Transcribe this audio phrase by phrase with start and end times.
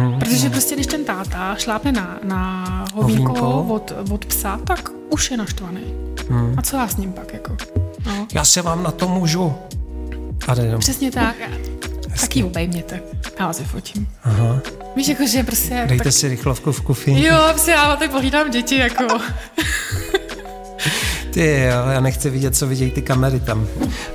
[0.00, 0.18] Hmm.
[0.18, 2.64] Protože prostě když ten táta šlápne na, na
[2.94, 3.74] hovínko, hovínko.
[3.74, 5.80] Od, od psa, tak už je naštvaný.
[6.30, 6.54] Hmm.
[6.58, 7.56] A co já s ním pak jako?
[8.06, 8.26] No.
[8.34, 9.54] Já se vám na to můžu.
[10.48, 11.36] A Přesně tak.
[12.08, 12.20] Hezky.
[12.20, 13.02] Taky obejměte.
[13.40, 14.08] Já vás fotím.
[14.24, 14.60] Aha.
[14.96, 15.84] Víš, jako, že prostě...
[15.88, 16.12] Dejte tak...
[16.12, 17.26] si rychlovku v kuchyni.
[17.26, 19.04] Jo, prostě já tady pohlídám děti, jako...
[21.30, 23.66] Ty jo, já nechci vidět, co vidějí ty kamery tam.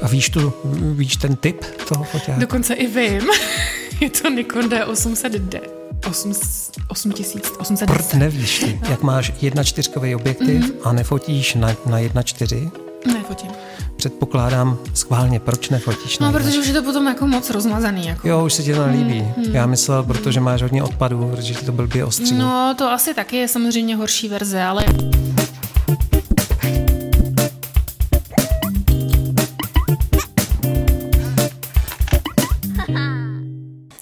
[0.02, 0.54] A víš tu,
[0.94, 2.40] víš ten typ toho foťáku?
[2.40, 3.30] Dokonce i vím.
[4.02, 5.75] Je to Nikon D800D.
[6.08, 7.86] 8810.
[7.86, 10.74] Prd nevíš ty, jak máš 1.4 objektiv mm-hmm.
[10.84, 12.72] a nefotíš na, na 1.4?
[13.14, 13.52] Nefotím.
[13.96, 16.20] Předpokládám schválně, proč nefotíš?
[16.20, 18.08] No, protože už je to potom jako moc rozmazaný.
[18.08, 18.28] Jako.
[18.28, 19.22] Jo, už se ti to nelíbí.
[19.22, 22.36] Mm, Já myslel, protože máš hodně odpadů, protože ti to blbě ostří.
[22.36, 24.86] No, to asi taky je samozřejmě horší verze, ale...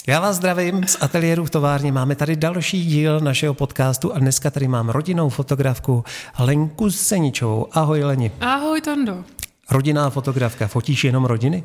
[0.08, 1.92] Já vás zdravím z ateliéru v továrně.
[1.92, 6.04] Máme tady další díl našeho podcastu a dneska tady mám rodinnou fotografku
[6.40, 7.68] Lenku Seničovou.
[7.72, 8.32] Ahoj Leni.
[8.42, 9.24] Ahoj Tondo.
[9.72, 10.68] Rodinná fotografka.
[10.68, 11.64] Fotíš jenom rodiny?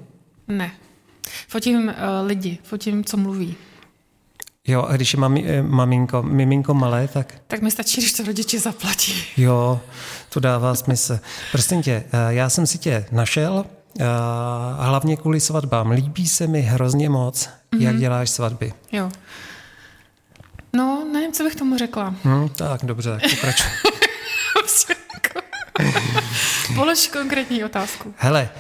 [0.48, 0.70] Ne.
[1.48, 1.92] Fotím uh,
[2.26, 3.54] lidi, fotím, co mluví.
[4.66, 7.34] Jo, a když je mami, eh, maminko, miminko malé, tak...
[7.46, 9.12] Tak mi stačí, když to rodiče zaplatí.
[9.36, 9.80] Jo,
[10.28, 11.20] to dává smysl.
[11.52, 13.64] Prosím tě, eh, já jsem si tě našel,
[14.78, 15.90] hlavně kvůli svatbám.
[15.90, 17.82] Líbí se mi hrozně moc, mm-hmm.
[17.82, 18.72] jak děláš svatby.
[18.92, 19.10] Jo.
[20.72, 22.14] No, nevím, co bych tomu řekla.
[22.24, 23.70] Hmm, tak, dobře, tak pokračuj.
[26.74, 28.14] Polož konkrétní otázku.
[28.16, 28.50] Hele,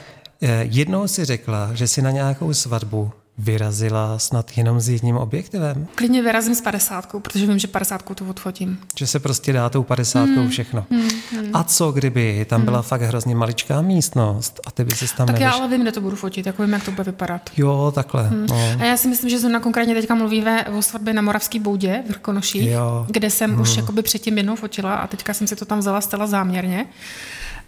[0.42, 5.86] eh, jednou si řekla, že si na nějakou svatbu vyrazila snad jenom s jedním objektivem?
[5.94, 8.78] Klidně vyrazím s padesátkou, protože vím, že padesátkou to odfotím.
[8.96, 10.48] Že se prostě dá tou padesátkou hmm.
[10.48, 10.86] všechno.
[10.90, 11.08] Hmm.
[11.32, 11.50] Hmm.
[11.54, 12.88] A co kdyby tam byla hmm.
[12.88, 15.40] fakt hrozně maličká místnost a ty by se tam Tak nevyš...
[15.40, 17.50] já ale vím, kde to budu fotit, jako vím, jak to bude vypadat.
[17.56, 18.28] Jo, takhle.
[18.28, 18.46] Hmm.
[18.50, 18.76] No.
[18.80, 22.10] A já si myslím, že zrovna konkrétně teďka mluvíme o svatbě na Moravský boudě v
[22.10, 22.70] Rkonoších,
[23.06, 23.60] kde jsem hmm.
[23.60, 26.86] už jakoby předtím jednou fotila a teďka jsem si to tam vzala stala záměrně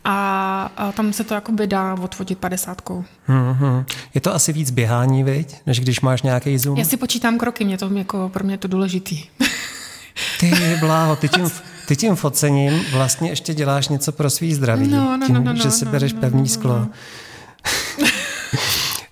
[0.04, 3.04] a, a tam se to jako by dá odfotit padesátkou.
[3.28, 3.84] Mm-hmm.
[4.14, 6.78] Je to asi víc běhání, viď, než když máš nějaký zoom?
[6.78, 9.24] Já si počítám kroky, mě to jako, pro mě je to důležitý.
[10.40, 11.50] Ty bláho, ty tím,
[11.88, 14.88] ty tím focením vlastně ještě děláš něco pro svý zdraví.
[14.88, 16.78] No, no, tím, no, no, že si no, bereš no, pevný no, sklo.
[16.78, 16.88] No.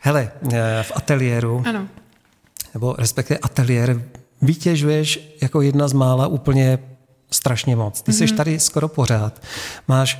[0.00, 1.88] Hele, eh, v ateliéru, ano.
[2.74, 4.02] nebo respektive ateliér,
[4.42, 6.78] vytěžuješ jako jedna z mála úplně
[7.30, 8.02] strašně moc.
[8.02, 8.14] Ty mm-hmm.
[8.14, 8.36] jsi mhm.
[8.36, 9.42] tady skoro pořád.
[9.88, 10.18] Máš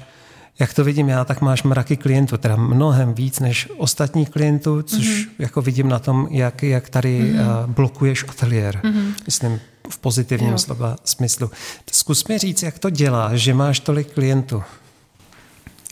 [0.59, 5.07] jak to vidím já, tak máš mraky klientů, teda mnohem víc než ostatních klientů, což
[5.07, 5.29] mm-hmm.
[5.39, 7.65] jako vidím na tom, jak, jak tady mm-hmm.
[7.65, 8.81] uh, blokuješ ateliér.
[8.85, 9.15] Mm-hmm.
[9.27, 9.61] Myslím
[9.91, 10.59] v pozitivním jo.
[10.59, 11.51] slova smyslu.
[11.93, 14.63] Zkus mi říct, jak to dělá, že máš tolik klientů.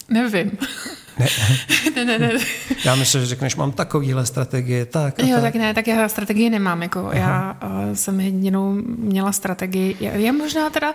[0.08, 0.58] Nevím.
[1.18, 1.26] Ne.
[1.96, 2.30] ne, ne, ne.
[2.84, 5.18] Já myslím, že řekneš, mám takovýhle strategie, tak.
[5.18, 5.42] jo, tak.
[5.42, 6.82] tak ne, tak já strategii nemám.
[6.82, 9.96] Jako já uh, jsem jedinou měla strategii.
[10.00, 10.94] Já, já možná teda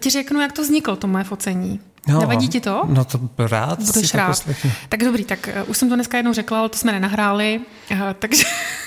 [0.00, 1.80] ti řeknu, jak to vzniklo, to moje focení.
[2.08, 2.82] No, Nevadí ti to?
[2.86, 4.26] No to rád Budeš si rád.
[4.26, 4.70] to poslechnu.
[4.88, 7.60] Tak dobrý, tak uh, už jsem to dneska jednou řekla, ale to jsme nenahráli,
[7.90, 8.44] uh, takže...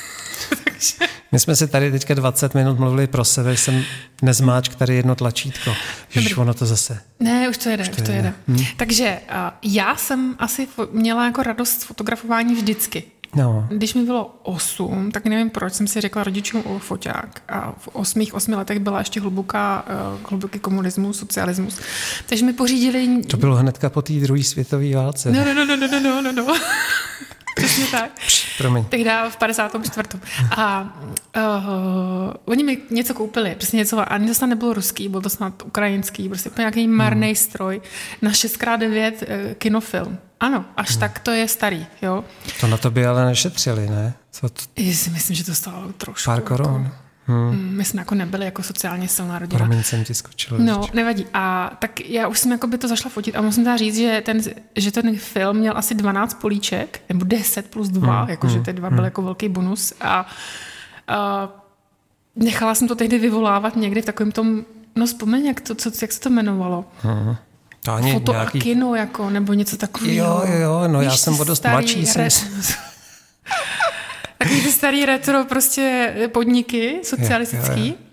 [0.64, 0.94] takže...
[1.32, 3.84] My jsme si tady teďka 20 minut mluvili pro sebe, jsem
[4.22, 5.74] nezmáčk tady jedno tlačítko.
[6.16, 7.00] Ježiš, ono to zase.
[7.20, 8.18] Ne, už to jede, už to, už to jede.
[8.18, 8.34] jede.
[8.48, 8.66] Hmm.
[8.78, 13.04] Takže uh, já jsem asi měla jako radost z fotografování vždycky.
[13.36, 13.68] No.
[13.70, 17.42] Když mi bylo 8, tak nevím, proč jsem si řekla rodičům o foťák.
[17.50, 21.80] A v osmých, osmi letech byla ještě hluboká, uh, hluboký komunismus, socialismus.
[22.30, 23.24] Takže mi pořídili...
[23.24, 25.32] To bylo hnedka po té druhé světové válce.
[25.32, 26.56] No, no, no, no, no, no, no, no.
[27.56, 28.12] Přesně tak.
[28.58, 28.86] Promiň.
[28.86, 30.08] Tehdy v 54.
[30.58, 30.98] A
[31.36, 35.64] uh, oni mi něco koupili, přesně něco, a to snad nebylo ruský, bylo to snad
[35.66, 37.36] ukrajinský, prostě nějaký marný hmm.
[37.36, 37.82] stroj
[38.22, 40.18] na 6x9 uh, kinofilm.
[40.42, 41.00] Ano, až hmm.
[41.00, 42.24] tak to je starý, jo.
[42.62, 44.14] To na to by ale nešetřili, ne?
[44.32, 44.62] Co to...
[44.78, 46.26] Já si myslím, že to stálo trošku.
[46.26, 46.84] Pár korun.
[46.84, 46.96] Jako...
[47.28, 47.70] Hmm.
[47.78, 49.58] My jsme jako nebyli jako sociálně silná rodina.
[49.58, 50.58] Promiň, jsem ti skočil.
[50.58, 50.98] No, ještě.
[50.98, 51.26] nevadí.
[51.34, 54.22] A tak já už jsem jako by to zašla fotit a musím teda říct, že
[54.26, 54.42] ten,
[54.76, 58.30] že ten film měl asi 12 políček, nebo 10 plus 2, hmm.
[58.30, 58.96] jakože ty dva hmm.
[58.96, 59.94] byl jako velký bonus.
[60.02, 60.26] A,
[61.08, 61.50] a
[62.36, 64.66] nechala jsem to tehdy vyvolávat někdy v takovém tom,
[64.96, 66.86] no vzpomeň, jak, to, co, jak se to jmenovalo.
[67.02, 67.36] Hmm.
[67.84, 68.60] To ani Foto nějaký...
[68.60, 70.44] a kino, jako, nebo něco takového.
[70.46, 72.06] Jo, jo, no Víš, já jsem o dost mladší.
[72.06, 72.28] Jsem...
[74.38, 77.80] Takový ty starý retro prostě podniky socialistický.
[77.80, 78.12] Je, je, je.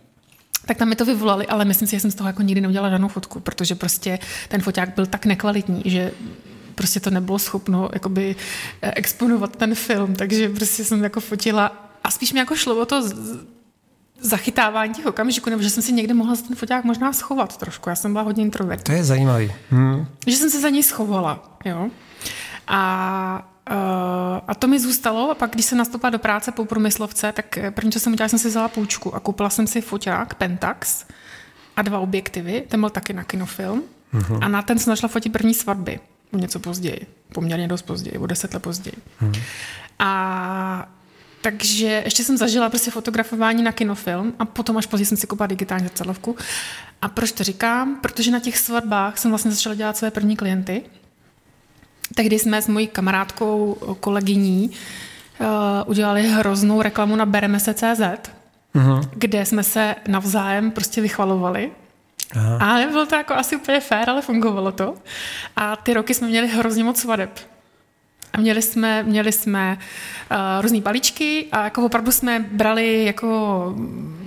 [0.66, 2.90] Tak tam mi to vyvolali, ale myslím si, že jsem z toho jako nikdy neudělala
[2.90, 4.18] danou fotku, protože prostě
[4.48, 6.12] ten foťák byl tak nekvalitní, že
[6.74, 8.36] prostě to nebylo schopno jakoby
[8.82, 12.84] eh, exponovat ten film, takže prostě jsem jako fotila a spíš mi jako šlo o
[12.84, 13.02] to
[14.20, 17.88] zachytávání těch okamžiků, nebo že jsem si někde mohla ten foťák možná schovat trošku.
[17.88, 18.82] Já jsem byla hodně introvert.
[18.82, 19.52] To je zajímavý.
[19.70, 20.06] Hmm.
[20.26, 21.90] Že jsem se za něj schovala, jo.
[22.66, 23.48] A
[24.48, 25.30] a to mi zůstalo.
[25.30, 28.38] A pak, když jsem nastoupila do práce po průmyslovce, tak první, co jsem udělala, jsem
[28.38, 31.04] si vzala půjčku a koupila jsem si foťák Pentax
[31.76, 32.64] a dva objektivy.
[32.68, 33.82] Ten byl taky na kinofilm.
[34.14, 34.38] Uh-huh.
[34.42, 36.00] A na ten jsem našla fotit první svatby.
[36.32, 37.06] Něco později.
[37.34, 38.96] Poměrně dost později, o deset let později.
[39.22, 39.42] Uh-huh.
[39.98, 40.67] A
[41.50, 45.46] takže ještě jsem zažila prostě fotografování na kinofilm a potom až později jsem si koupila
[45.46, 46.36] digitální zrcadlovku.
[47.02, 47.98] A proč to říkám?
[48.00, 50.82] Protože na těch svatbách jsem vlastně začala dělat své první klienty.
[52.14, 54.70] Tehdy jsme s mojí kamarádkou, kolegyní,
[55.40, 55.46] uh,
[55.86, 58.00] udělali hroznou reklamu na Beremese.cz,
[58.74, 59.08] uh-huh.
[59.12, 61.70] kde jsme se navzájem prostě vychvalovali.
[62.36, 62.56] Aha.
[62.56, 64.94] A nebylo to jako asi úplně fér, ale fungovalo to.
[65.56, 67.30] A ty roky jsme měli hrozně moc svadeb.
[68.32, 69.78] A měli jsme, měli jsme
[70.30, 73.74] uh, různé balíčky a jako opravdu jsme brali jako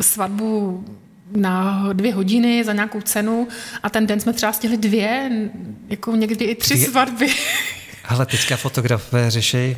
[0.02, 0.84] svatbu
[1.36, 3.48] na dvě hodiny za nějakou cenu
[3.84, 5.32] a ten den jsme třeba stihli dvě,
[5.90, 6.88] jako někdy i tři dvě.
[6.88, 7.34] svatby.
[8.06, 9.78] Ale teďka fotografové řeší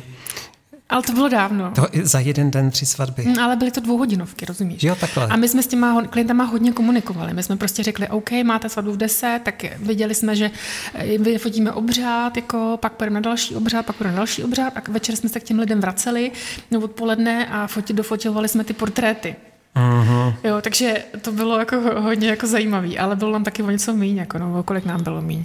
[0.88, 1.72] ale to bylo dávno.
[1.74, 3.24] To za jeden den tři svatby.
[3.24, 4.82] Mm, ale byly to dvouhodinovky, rozumíš?
[4.82, 5.26] Jo, takhle.
[5.26, 7.34] A my jsme s těma klientama hodně komunikovali.
[7.34, 10.50] My jsme prostě řekli, OK, máte svatbu v 10, tak viděli jsme, že
[10.94, 14.82] eh, vyfotíme obřád, jako, pak půjdeme na další obřád, pak půjdeme na další obřád, a
[14.90, 16.32] večer jsme se k těm lidem vraceli,
[16.70, 19.36] no odpoledne a fotit, dofotovali jsme ty portréty.
[19.76, 20.34] Uh-huh.
[20.44, 24.16] Jo, takže to bylo jako hodně jako zajímavý, ale bylo nám taky o něco míň,
[24.16, 25.44] jako no, kolik nám bylo míň.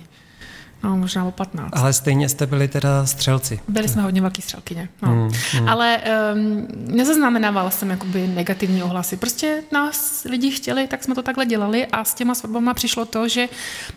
[0.83, 1.69] No, možná o 15.
[1.73, 3.59] Ale stejně jste byli teda střelci.
[3.67, 4.89] Byli jsme hodně velký střelkyně.
[5.01, 5.09] No.
[5.09, 5.69] Hmm, hmm.
[5.69, 6.01] Ale
[6.33, 9.17] um, nezaznamenávala jsem jakoby negativní ohlasy.
[9.17, 13.27] Prostě nás lidi chtěli, tak jsme to takhle dělali a s těma svatbama přišlo to,
[13.27, 13.49] že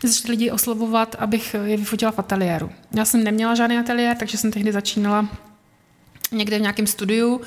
[0.02, 2.70] začali lidi oslovovat, abych je vyfotila v ateliéru.
[2.96, 5.29] Já jsem neměla žádný ateliér, takže jsem tehdy začínala
[6.32, 7.40] někde v nějakém studiu,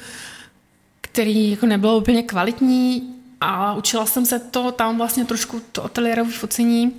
[1.01, 6.31] který jako nebylo úplně kvalitní a učila jsem se to tam vlastně trošku to ateliérové
[6.31, 6.93] focení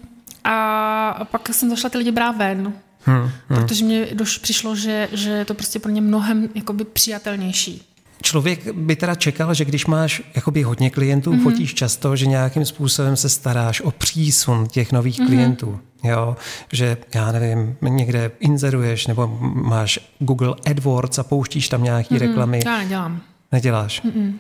[0.47, 2.73] a pak jsem zašla ty lidi brát ven.
[3.01, 3.63] Hmm, hmm.
[3.63, 7.83] Protože mě doš, přišlo, že, že je to prostě pro ně mnohem jakoby přijatelnější.
[8.23, 11.43] Člověk by teda čekal, že když máš jakoby hodně klientů, mm-hmm.
[11.43, 15.27] fotíš často, že nějakým způsobem se staráš o přísun těch nových mm-hmm.
[15.27, 15.81] klientů.
[16.05, 16.37] Jo?
[16.73, 22.19] Že, já nevím, někde inzeruješ nebo máš Google AdWords a pouštíš tam nějaký mm-hmm.
[22.19, 22.61] reklamy.
[22.67, 23.21] Já nedělám.
[23.53, 24.03] Neděláš?
[24.05, 24.35] Mm-mm.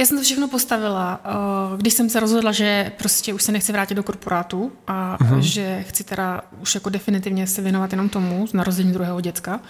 [0.00, 3.72] Já jsem to všechno postavila, eh, když jsem se rozhodla, že prostě už se nechci
[3.72, 5.38] vrátit do korporátu a uh-huh.
[5.38, 9.60] že chci teda už jako definitivně se věnovat jenom tomu, z narození druhého děcka,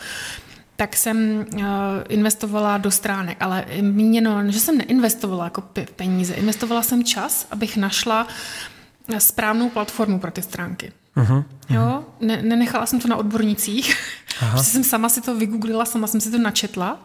[0.77, 1.63] tak jsem uh,
[2.09, 5.63] investovala do stránek, ale míněno, že jsem neinvestovala jako
[5.97, 8.27] peníze, investovala jsem čas, abych našla
[9.19, 10.93] správnou platformu pro ty stránky.
[11.17, 11.45] Uh-huh.
[11.71, 13.97] Jo, ne, nenechala jsem to na odbornicích,
[14.39, 17.03] protože jsem sama si to vygooglila, sama jsem si to načetla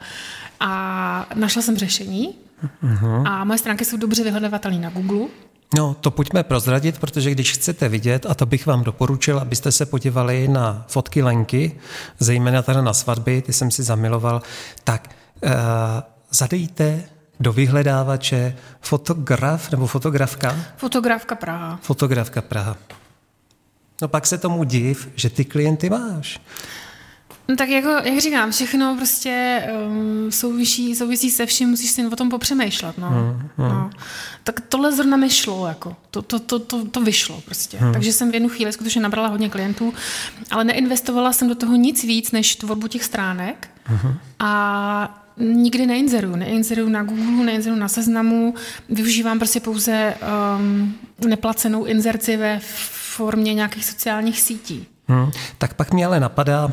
[0.60, 2.36] a našla jsem řešení
[2.84, 3.28] Uh-huh.
[3.28, 5.28] A moje stránky jsou dobře vyhledavatelné na Google.
[5.78, 9.86] No, to pojďme prozradit, protože když chcete vidět, a to bych vám doporučil, abyste se
[9.86, 11.80] podívali na fotky Lenky,
[12.20, 14.42] zejména teda na svatby, ty jsem si zamiloval,
[14.84, 15.10] tak
[15.44, 15.52] uh,
[16.32, 17.04] zadejte
[17.40, 20.56] do vyhledávače fotograf nebo fotografka?
[20.78, 21.80] Fotografka Praha.
[21.82, 22.78] Fotografka Praha.
[24.02, 26.42] No pak se tomu div, že ty klienty máš.
[27.48, 32.16] No tak jako, jak říkám, všechno prostě um, souvisí, souvisí se vším, musíš si o
[32.16, 33.10] tom popřemýšlet, no.
[33.10, 33.70] Hmm, hmm.
[33.70, 33.90] no.
[34.44, 35.96] Tak tohle zrovna mi šlo, jako.
[36.12, 37.78] To, to, to, to, to vyšlo prostě.
[37.78, 37.94] Hmm.
[37.94, 39.94] Takže jsem v jednu chvíli skutečně nabrala hodně klientů,
[40.52, 43.70] ale neinvestovala jsem do toho nic víc, než tvorbu těch stránek.
[43.86, 44.14] Hmm.
[44.40, 46.36] A nikdy neinzeruju.
[46.36, 48.54] Neinzeruju na Google, neinzeruju na seznamu.
[48.90, 50.16] Využívám prostě pouze
[50.58, 50.96] um,
[51.28, 52.60] neplacenou inzerci ve
[53.16, 54.88] formě nějakých sociálních sítí.
[55.08, 55.32] Hmm.
[55.58, 56.72] Tak pak mě ale napadá,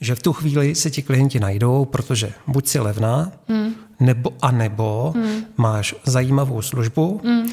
[0.00, 3.74] že v tu chvíli se ti klienti najdou, protože buď si levná, hmm.
[4.00, 5.44] nebo, a nebo hmm.
[5.56, 7.50] máš zajímavou službu, hmm.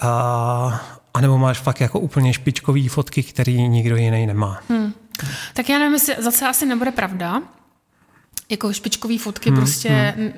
[0.00, 0.82] a,
[1.14, 4.60] a nebo máš fakt jako úplně špičkový fotky, který nikdo jiný nemá.
[4.68, 4.92] Hmm.
[5.54, 7.42] Tak já nevím, jestli zase asi nebude pravda.
[8.48, 9.58] Jako špičkový fotky hmm.
[9.58, 10.32] prostě, hmm.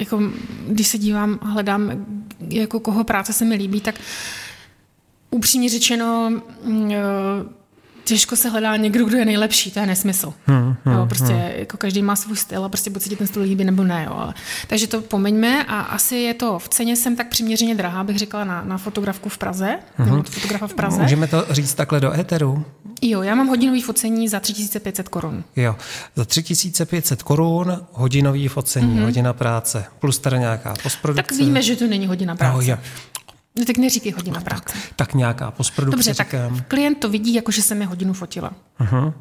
[0.00, 0.20] jako
[0.68, 2.06] když se dívám, hledám,
[2.48, 3.94] jako koho práce se mi líbí, tak
[5.30, 6.32] upřímně řečeno,
[8.06, 10.34] těžko se hledá někdo, kdo je nejlepší, to je nesmysl.
[10.46, 11.50] Hmm, hmm, jo, prostě hmm.
[11.56, 14.04] jako každý má svůj styl a prostě buď se ti ten styl líbí nebo ne.
[14.06, 14.34] Jo, ale,
[14.66, 18.44] takže to pomeňme a asi je to, v ceně jsem tak přiměřeně drahá, bych řekla,
[18.44, 20.10] na, na fotografku v Praze, hmm.
[20.10, 21.02] nebo fotografa v Praze.
[21.02, 22.64] Můžeme to říct takhle do éteru?
[23.02, 25.44] Jo, já mám hodinový focení za 3500 korun.
[25.56, 25.76] Jo,
[26.16, 29.04] za 3500 korun hodinový focení, mm-hmm.
[29.04, 31.22] hodina práce, plus teda nějaká postprodukce.
[31.22, 32.56] Tak víme, že to není hodina práce.
[32.56, 32.78] No, jo.
[33.58, 34.64] No, tak neříkej hodina práce.
[34.64, 36.56] Tak, tak nějaká postprodukce Dobře, říkám.
[36.56, 38.52] tak klient to vidí, jako že jsem mi hodinu fotila.
[38.80, 39.12] Uh-huh.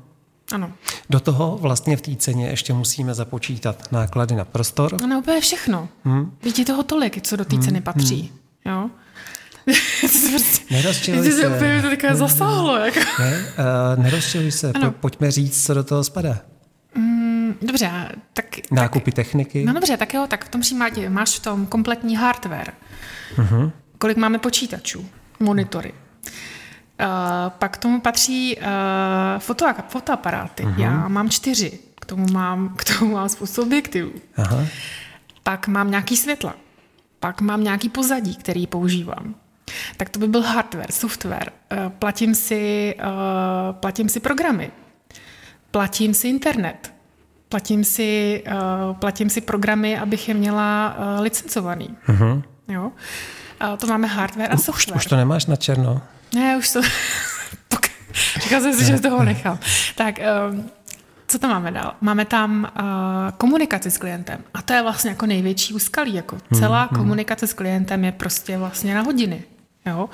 [0.51, 0.71] Ano.
[1.09, 5.01] Do toho vlastně v té ceně ještě musíme započítat náklady na prostor.
[5.01, 5.89] No úplně všechno.
[6.03, 6.37] Hmm.
[6.43, 7.81] Vidíte toho tolik, co do té ceny hmm.
[7.81, 8.31] patří.
[8.65, 8.75] Hmm.
[8.75, 8.89] Jo?
[10.71, 11.47] Nerozčiluj se.
[11.47, 12.77] Úplně to taková zasáhlo.
[12.77, 12.99] Jako.
[13.19, 13.45] Ne,
[13.97, 14.91] uh, nerozčiluj se, ano.
[14.91, 16.37] pojďme říct, co do toho spadá.
[16.95, 17.91] Mm, Dobře,
[18.33, 18.45] tak...
[18.71, 19.65] Nákupy tak, techniky?
[19.65, 22.73] No dobře, tak jo, tak v tom případě máš v tom kompletní hardware.
[23.37, 23.71] Uh-huh.
[24.05, 25.05] Kolik máme počítačů,
[25.39, 25.93] monitory.
[25.93, 25.95] Uh,
[27.49, 28.63] pak k tomu patří uh,
[29.39, 30.63] foto, fotoaparáty.
[30.63, 30.79] Uh-huh.
[30.79, 31.79] Já mám čtyři.
[32.01, 34.11] K tomu mám, k tomu mám spoustu objektivů.
[34.37, 34.65] Aha.
[35.43, 36.55] Pak mám nějaký světla.
[37.19, 39.35] Pak mám nějaký pozadí, který používám.
[39.97, 41.51] Tak to by byl hardware, software.
[41.71, 44.71] Uh, platím si, uh, platím si programy.
[45.71, 46.93] Platím si internet.
[47.49, 51.97] Platím si, uh, platím si programy, abych je měla uh, licencovaný.
[52.07, 52.43] Uh-huh.
[52.67, 52.91] Jo?
[53.77, 54.97] To máme hardware a software.
[54.97, 56.01] Už, už to nemáš na černo?
[56.35, 56.81] Ne, už to...
[58.43, 59.59] Říkal jsem si, že toho nechal.
[59.95, 60.15] Tak,
[60.49, 60.69] um,
[61.27, 61.93] co tam máme dál?
[62.01, 62.87] Máme tam uh,
[63.37, 64.43] komunikaci s klientem.
[64.53, 66.13] A to je vlastně jako největší úskalí.
[66.13, 69.43] Jako celá hmm, komunikace s klientem je prostě vlastně na hodiny.
[69.85, 70.09] Jo?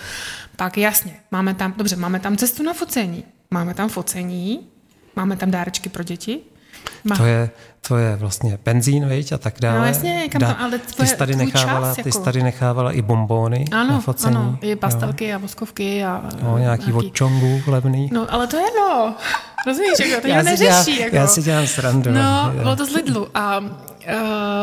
[0.55, 3.24] Tak jasně, máme tam, dobře, máme tam cestu na focení.
[3.51, 4.67] Máme tam focení,
[5.15, 6.39] máme tam dárečky pro děti,
[7.03, 7.17] má.
[7.17, 7.50] To je,
[7.88, 9.79] to je vlastně benzín, viď, a tak dále.
[9.79, 12.09] No jasně, kam to, ale tvoje, ty jsi tady nechávala, čas, jako...
[12.09, 14.35] ty jsi tady nechávala i bombóny ano, na focení.
[14.35, 15.35] Ano, i pastelky jo.
[15.35, 16.03] a voskovky.
[16.03, 17.63] A, no, nějaký, nějaký...
[17.67, 18.09] levný.
[18.13, 19.15] No, ale to je no.
[19.67, 20.85] Rozumíš, jako, to já neřeší.
[20.85, 21.15] Dělám, jako.
[21.15, 22.11] Já si dělám srandu.
[22.11, 23.27] No, bylo to z Lidlu.
[23.33, 23.65] A uh,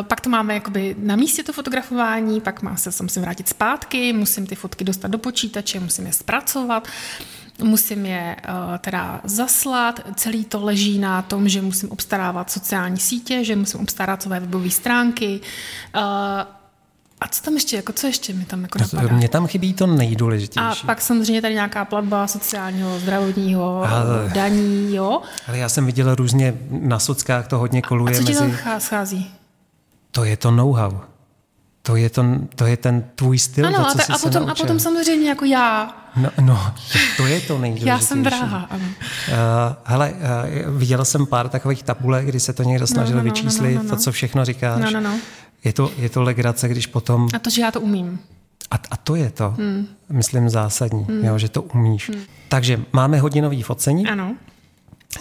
[0.02, 4.12] pak to máme jakoby na místě to fotografování, pak má se, se musím vrátit zpátky,
[4.12, 6.88] musím ty fotky dostat do počítače, musím je zpracovat
[7.62, 13.44] musím je uh, teda zaslat, celý to leží na tom, že musím obstarávat sociální sítě,
[13.44, 15.40] že musím obstarat své webové stránky,
[15.96, 16.00] uh,
[17.20, 19.14] a co tam ještě, jako co ještě mi tam jako napadá?
[19.14, 20.82] Mně tam chybí to nejdůležitější.
[20.82, 25.22] A pak samozřejmě tady nějaká platba sociálního, zdravotního, ale, daní, jo?
[25.48, 28.14] Ale já jsem viděla různě na sockách to hodně koluje.
[28.14, 28.58] A co ti mezi...
[28.64, 29.30] tam schází?
[30.10, 30.92] To je to know-how.
[31.82, 32.24] To je, to,
[32.54, 35.28] to je ten tvůj styl, ano, to, co a, jsi a, potom, a potom samozřejmě
[35.28, 35.94] jako já.
[36.22, 36.74] No, no
[37.16, 37.86] to je to nejdůležitější.
[37.86, 38.84] já jsem dráha, ano.
[38.84, 39.34] Uh,
[39.84, 40.12] hele,
[40.66, 43.74] uh, viděla jsem pár takových tabulek, kdy se to někdo snažil no, no, no, vyčíslit,
[43.74, 43.96] no, no, no.
[43.96, 44.80] to, co všechno říkáš.
[44.80, 45.18] No, no, no.
[45.64, 47.28] Je to, je to legrace, když potom...
[47.34, 48.20] A to, že já to umím.
[48.70, 49.86] A, a to je to, hmm.
[50.08, 51.24] myslím, zásadní, hmm.
[51.24, 52.08] jo, že to umíš.
[52.08, 52.20] Hmm.
[52.48, 54.06] Takže máme hodinový focení.
[54.06, 54.36] Ano.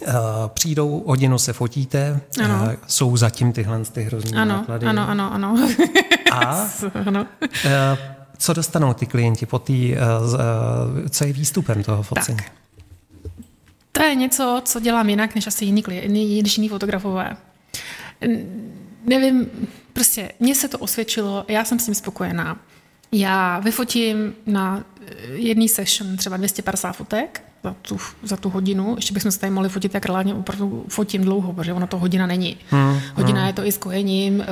[0.07, 0.13] Uh,
[0.47, 2.63] přijdou, hodinu se fotíte, ano.
[2.63, 4.87] Uh, jsou zatím tyhle ty hrozný ano, náklady.
[4.87, 5.69] Ano, ano, ano.
[6.31, 6.67] A
[7.05, 7.25] ano.
[7.41, 7.71] Uh,
[8.37, 9.99] co dostanou ty klienti po tý, uh,
[10.33, 12.37] uh, co je výstupem toho focení?
[12.37, 12.51] Tak.
[13.91, 17.37] To je něco, co dělám jinak, než asi jiný, jiný, jiný fotografové.
[19.05, 19.49] Nevím,
[19.93, 22.57] prostě mně se to osvědčilo, já jsem s tím spokojená.
[23.11, 24.83] Já vyfotím na
[25.33, 28.93] jedný session třeba 250 fotek za tu, za tu hodinu.
[28.95, 32.27] Ještě bychom se tady mohli fotit, jak reálně opravdu fotím dlouho, protože ono to hodina
[32.27, 32.57] není.
[32.69, 33.47] Hmm, hodina hmm.
[33.47, 34.45] je to i s kojením, uh,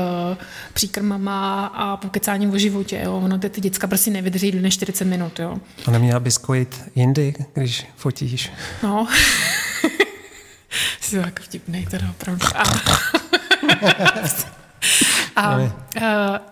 [0.73, 3.01] příkrmama a pokecáním o životě.
[3.03, 3.17] Jo.
[3.17, 5.39] Ono ty, ty děcka prostě nevydrží než 40 minut.
[5.39, 5.57] Jo.
[5.87, 8.51] A neměla bys kojit jindy, když fotíš?
[8.83, 9.07] No.
[11.01, 12.45] Jsi jako vtipnej, teda opravdu.
[15.35, 15.69] A, uh,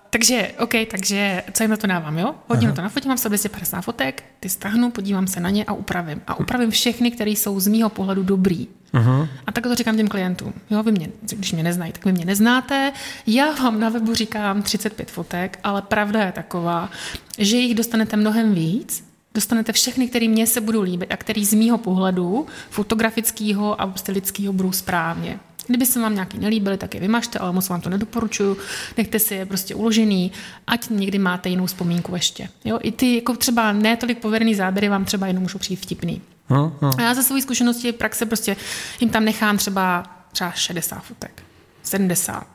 [0.09, 2.35] takže, OK, takže co jim na to dávám, jo?
[2.47, 2.75] Hodinu Aha.
[2.75, 6.21] to nafotím, mám 250 fotek, ty stahnu, podívám se na ně a upravím.
[6.27, 8.67] A upravím všechny, které jsou z mýho pohledu dobrý.
[8.93, 9.27] Uh-huh.
[9.47, 10.53] A tak to říkám těm klientům.
[10.69, 12.91] Jo, vy mě, když mě neznají, tak vy mě neznáte.
[13.27, 16.89] Já vám na webu říkám 35 fotek, ale pravda je taková,
[17.37, 21.53] že jich dostanete mnohem víc, dostanete všechny, které mě se budou líbit a který z
[21.53, 25.39] mýho pohledu fotografického a stylického budou správně.
[25.67, 28.57] Kdyby se vám nějaký nelíbily, tak je vymažte, ale moc vám to nedoporučuju.
[28.97, 30.31] Nechte si je prostě uložený,
[30.67, 32.49] ať někdy máte jinou vzpomínku ještě.
[32.65, 32.79] Jo?
[32.81, 36.21] I ty jako třeba ne tolik povedený záběry vám třeba jenom můžou přijít vtipný.
[36.47, 36.91] Hmm, hmm.
[36.97, 38.55] A já ze své zkušenosti praxe prostě
[38.99, 41.43] jim tam nechám třeba, třeba 60 fotek,
[41.83, 42.47] 70.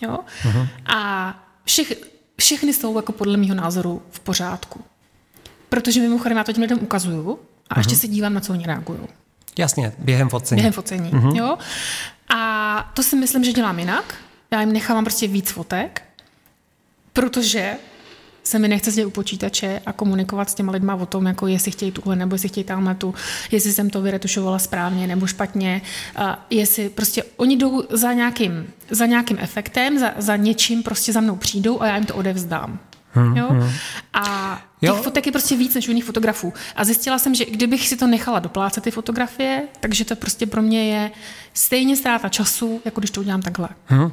[0.00, 0.18] Jo?
[0.42, 0.66] Hmm.
[0.86, 1.34] A
[1.64, 1.92] všech,
[2.36, 4.80] všechny jsou jako podle mého názoru v pořádku.
[5.68, 7.38] Protože mimochodem já to těm lidem ukazuju
[7.70, 7.80] a hmm.
[7.80, 9.00] ještě se dívám, na co oni reagují.
[9.58, 10.56] Jasně, během focení.
[10.56, 11.36] Během focení, mm-hmm.
[11.36, 11.58] jo.
[12.28, 14.14] A to si myslím, že dělám jinak.
[14.50, 16.02] Já jim nechávám prostě víc fotek,
[17.12, 17.76] protože
[18.48, 21.70] se mi nechce sedět u počítače a komunikovat s těma lidma o tom, jako jestli
[21.70, 23.14] chtějí tuhle, nebo jestli chtějí tamhle tu,
[23.50, 25.82] jestli jsem to vyretušovala správně nebo špatně,
[26.16, 31.20] a jestli prostě oni jdou za nějakým, za nějakým efektem, za, za něčím prostě za
[31.20, 32.78] mnou přijdou a já jim to odevzdám.
[33.12, 33.46] Hmm, jo?
[33.50, 33.70] Hmm.
[34.12, 35.02] A těch jo.
[35.02, 36.52] fotek je prostě víc než u jiných fotografů.
[36.76, 40.62] A zjistila jsem, že kdybych si to nechala doplácet ty fotografie, takže to prostě pro
[40.62, 41.10] mě je
[41.54, 43.68] stejně ztráta času, jako když to udělám takhle.
[43.86, 44.10] Hmm.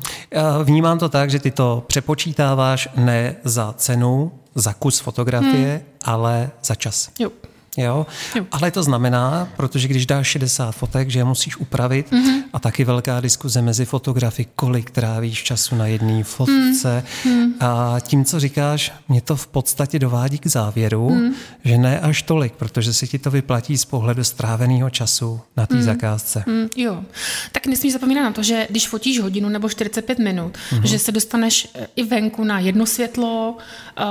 [0.63, 5.81] Vnímám to tak, že ty to přepočítáváš ne za cenu, za kus fotografie, hmm.
[6.01, 7.09] ale za čas.
[7.19, 7.29] Jo.
[7.77, 8.05] Jo?
[8.35, 8.45] jo?
[8.51, 12.43] Ale to znamená, protože když dáš 60 fotek, že je musíš upravit mm-hmm.
[12.53, 17.03] a taky velká diskuze mezi fotografy, kolik trávíš času na jedné fotce.
[17.23, 17.53] Mm-hmm.
[17.59, 21.33] A tím, co říkáš, mě to v podstatě dovádí k závěru, mm-hmm.
[21.65, 25.75] že ne až tolik, protože se ti to vyplatí z pohledu stráveného času na té
[25.75, 25.81] mm-hmm.
[25.81, 26.43] zakázce.
[26.47, 27.03] Mm, jo.
[27.51, 30.81] Tak nesmíš zapomínat na to, že když fotíš hodinu nebo 45 minut, mm-hmm.
[30.81, 33.57] že se dostaneš i venku na jedno světlo,
[33.99, 34.05] uh,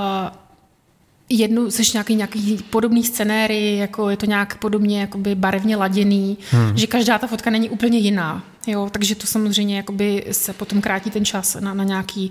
[1.29, 6.77] jednu, seš nějaký, nějaký podobný scenéry, jako je to nějak podobně jakoby barevně laděný, hmm.
[6.77, 8.45] že každá ta fotka není úplně jiná.
[8.67, 12.31] Jo, takže to samozřejmě jakoby se potom krátí ten čas na, na, nějaký,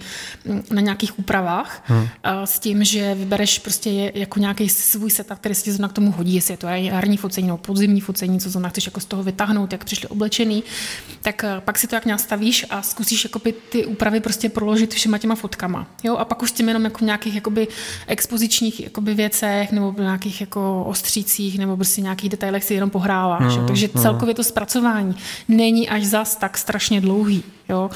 [0.72, 2.08] na nějakých úpravách hmm.
[2.46, 6.36] s tím, že vybereš prostě jako nějaký svůj setup, který se zrovna k tomu hodí,
[6.36, 9.72] jestli je to jarní focení nebo podzimní focení, co zrovna chceš jako z toho vytáhnout,
[9.72, 10.64] jak přišli oblečený,
[11.22, 15.36] tak pak si to jak nastavíš a zkusíš jakoby ty úpravy prostě proložit všema těma
[15.36, 15.88] fotkama.
[16.04, 17.68] Jo, a pak už s tím jenom jako v nějakých jakoby
[18.08, 23.54] expozičních jakoby věcech nebo nějakých jako ostřících nebo prostě nějakých detailech si jenom pohráváš.
[23.58, 23.68] Hmm.
[23.68, 24.04] Takže hmm.
[24.04, 25.16] celkově to zpracování
[25.48, 27.44] není až za zas tak strašně dlouhý.
[27.70, 27.90] Jo?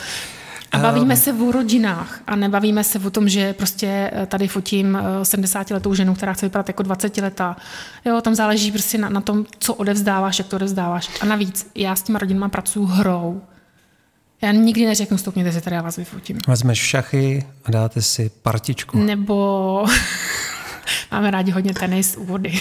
[0.72, 4.48] A bavíme um, se o rodinách a nebavíme se o tom, že prostě eh, tady
[4.48, 7.56] fotím 70 eh, letou ženu, která chce vypadat jako 20 letá.
[8.06, 11.10] Jo, tam záleží prostě na, na tom, co odevzdáváš, jak to odevzdáváš.
[11.22, 13.42] A navíc, já s těma rodinama pracuji hrou.
[14.42, 16.40] Já nikdy neřeknu, stopněte si tady, já vás vyfotím.
[16.48, 18.98] Vezmeš šachy a dáte si partičku.
[18.98, 19.86] Nebo
[21.12, 22.60] máme rádi hodně tenis u vody.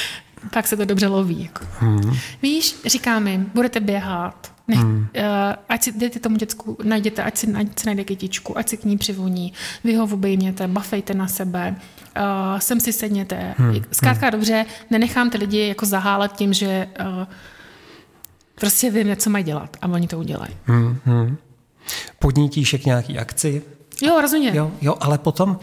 [0.50, 1.42] tak se to dobře loví.
[1.42, 1.64] Jako.
[1.78, 2.16] Hmm.
[2.42, 5.08] Víš, říkáme, budete běhat, nech, hmm.
[5.16, 5.24] uh,
[5.68, 8.84] ať si jdete tomu děcku, najděte, ať si, ať si najde kytičku, ať si k
[8.84, 9.52] ní přivoní,
[9.84, 11.76] vy ho obejměte, bafejte na sebe,
[12.16, 13.54] uh, sem si sedněte.
[13.56, 13.76] Hmm.
[13.92, 14.32] Zkrátka hmm.
[14.32, 17.26] dobře, nenechám ty lidi jako zahálet tím, že uh,
[18.54, 20.54] prostě vím, co mají dělat a oni to udělají.
[20.64, 20.98] Hmm.
[21.04, 21.36] Hmm.
[22.18, 23.62] Podnítíš k nějaký akci?
[24.02, 24.54] Jo, rozumím.
[24.54, 25.58] Jo, jo, ale potom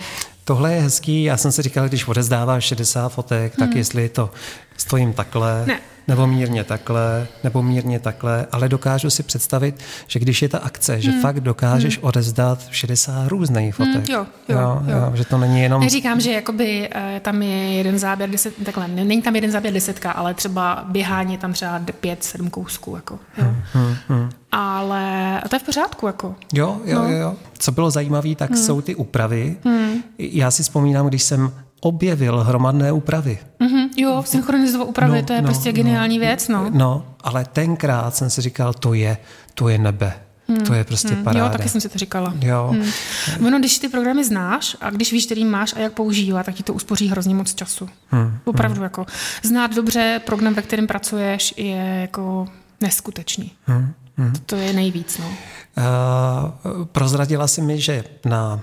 [0.46, 1.24] Tohle je hezký.
[1.24, 3.78] Já jsem si říkal, když odezdáváš 60 fotek, tak hmm.
[3.78, 4.30] jestli to
[4.78, 10.42] stojím takhle, ne nebo mírně takhle, nebo mírně takhle, ale dokážu si představit, že když
[10.42, 11.22] je ta akce, že hmm.
[11.22, 12.08] fakt dokážeš hmm.
[12.08, 14.10] odezdat 60 různých hmm, fotek.
[14.10, 14.96] Hmm, jo, jo, jo, jo.
[14.98, 15.82] jo, že to není jenom...
[15.82, 20.12] Neříkám, že jakoby uh, tam je jeden záběr, deset, takhle, není tam jeden záběr desetka,
[20.12, 23.46] ale třeba běhání tam třeba pět, sedm kousků, jako, jo.
[23.46, 24.30] Hmm, hmm, hmm.
[24.55, 26.36] Ale to je v pořádku, jako.
[26.53, 27.12] Jo, jo, no.
[27.12, 27.36] jo.
[27.57, 28.60] Co bylo zajímavé, tak hmm.
[28.60, 29.57] jsou ty úpravy.
[29.65, 30.03] Hmm.
[30.17, 33.39] Já si vzpomínám, když jsem objevil hromadné úpravy.
[33.60, 36.48] Mm-hmm, jo, synchronizovat úpravy, no, to je no, prostě geniální no, věc.
[36.48, 36.70] No.
[36.70, 39.18] no, ale tenkrát jsem si říkal, to je,
[39.53, 40.13] to je nebe.
[40.48, 40.59] Hmm.
[40.59, 41.24] To je prostě hmm.
[41.24, 41.46] paráda.
[41.46, 42.33] Jo, taky jsem si to říkala.
[42.42, 42.70] Jo.
[42.72, 43.48] Hmm.
[43.48, 46.63] Ono, když ty programy znáš a když víš, který máš a jak používat, tak ti
[46.63, 47.89] to uspoří hrozně moc času.
[48.07, 48.37] Hmm.
[48.46, 48.83] Opravdu hmm.
[48.83, 49.05] jako.
[49.44, 52.48] Znát dobře program, ve kterém pracuješ, je jako
[52.81, 53.51] neskutečný.
[53.66, 53.94] Hmm.
[54.18, 54.34] Hmm.
[54.46, 55.18] To, je nejvíc.
[55.18, 55.28] No.
[55.28, 58.62] Uh, prozradila si mi, že na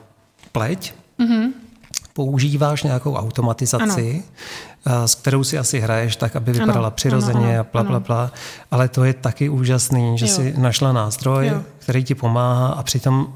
[0.52, 1.70] pleť mm-hmm
[2.12, 4.22] používáš nějakou automatizaci,
[4.86, 5.08] ano.
[5.08, 8.00] s kterou si asi hraješ tak, aby vypadala ano, přirozeně ano, ano, a bla, bla,
[8.00, 8.32] bla.
[8.70, 10.32] Ale to je taky úžasný, že jo.
[10.36, 11.62] si našla nástroj, jo.
[11.78, 13.32] který ti pomáhá a přitom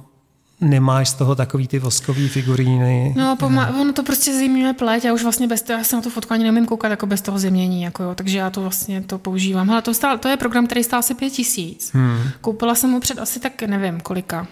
[0.64, 3.14] nemáš z toho takový ty voskový figuríny.
[3.16, 6.02] No, pomá- ono to prostě zimňuje pleť, já už vlastně bez toho, já se na
[6.02, 9.00] tu fotku ani neumím koukat jako bez toho zimnění, jako jo, takže já to vlastně
[9.00, 9.68] to používám.
[9.68, 11.90] Hele, to, stál, to je program, který stál asi pět tisíc.
[11.94, 12.18] Hmm.
[12.40, 14.46] Koupila jsem ho před asi tak nevím kolika,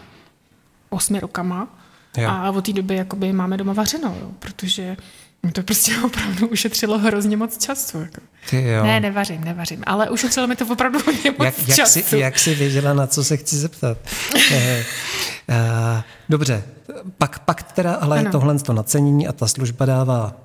[0.91, 1.69] osmi rokama.
[2.17, 2.29] Jo.
[2.31, 4.97] A od té doby jakoby máme doma vařeno, jo, protože
[5.47, 8.01] mi to prostě opravdu ušetřilo hrozně moc času.
[8.01, 8.21] Jako.
[8.51, 8.85] Ty jo.
[8.85, 12.01] Ne, nevařím, nevařím, ale ušetřilo mi to opravdu hodně moc jak, jak času.
[12.01, 13.99] Jsi, jak jsi věděla, na co se chci zeptat?
[14.53, 14.85] eh,
[15.49, 16.63] eh, dobře,
[17.19, 18.31] pak, pak teda ale ano.
[18.31, 20.37] tohle to nacenění a ta služba dává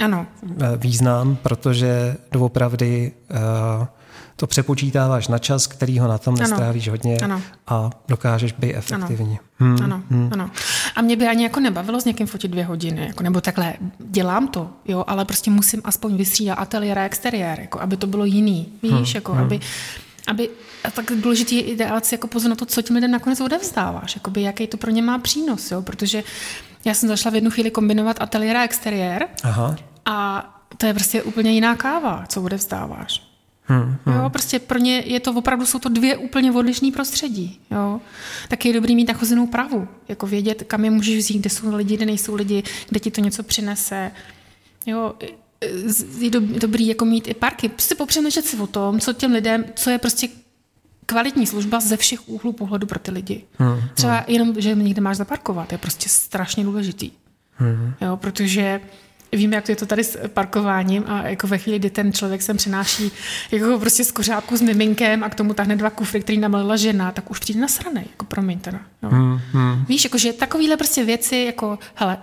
[0.00, 0.26] ano.
[0.60, 3.86] Eh, význam, protože doopravdy eh,
[4.42, 6.92] to přepočítáváš na čas, který ho na tom nestrávíš ano.
[6.92, 7.42] hodně ano.
[7.66, 9.38] a dokážeš být efektivní.
[9.60, 9.76] Ano.
[9.76, 9.84] Hmm.
[9.84, 10.28] Ano, hmm.
[10.32, 10.50] ano.
[10.96, 14.48] A mě by ani jako nebavilo s někým fotit dvě hodiny, jako, nebo takhle, dělám
[14.48, 18.68] to, jo, ale prostě musím aspoň vystřídat ateliér a exteriér, jako, aby to bylo jiný,
[18.82, 19.04] víš, hmm.
[19.14, 19.42] jako, hmm.
[19.42, 19.60] aby,
[20.26, 20.48] aby,
[20.84, 24.16] a tak důležitý je ideál si jako pozor na to, co tím lidem nakonec odevzdáváš,
[24.16, 26.22] jakoby, jaký to pro ně má přínos, jo, protože
[26.84, 29.76] já jsem zašla v jednu chvíli kombinovat ateliér a exteriér Aha.
[30.04, 33.31] a to je prostě úplně jiná káva, co odevzdáváš.
[33.64, 34.16] Hmm, hmm.
[34.16, 37.60] Jo, prostě pro ně je to opravdu, jsou to dvě úplně odlišné prostředí.
[37.70, 38.00] Jo.
[38.48, 41.96] Tak je dobrý mít nachozenou pravu, jako vědět, kam je můžeš vzít, kde jsou lidi,
[41.96, 44.10] kde nejsou lidi, kde ti to něco přinese.
[44.86, 45.14] Jo,
[46.18, 47.68] je dobrý jako mít i parky.
[47.68, 50.28] Prostě popřemýšlet si o tom, co těm lidem, co je prostě
[51.06, 53.44] kvalitní služba ze všech úhlů pohledu pro ty lidi.
[53.58, 54.24] Hmm, Třeba hmm.
[54.28, 57.10] jenom, že někde máš zaparkovat, je prostě strašně důležitý.
[57.54, 57.94] Hmm.
[58.00, 58.80] Jo, protože
[59.36, 62.42] víme, jak to je to tady s parkováním a jako ve chvíli, kdy ten člověk
[62.42, 63.12] sem přináší
[63.50, 67.12] jako prostě z kořápku s miminkem a k tomu tahne dva kufry, který namalila žena,
[67.12, 68.80] tak už přijde na sranej, jako promiň teda.
[69.02, 69.10] No.
[69.10, 69.84] Hmm, hmm.
[69.88, 72.18] Víš, jakože takovýhle prostě věci, jako hele,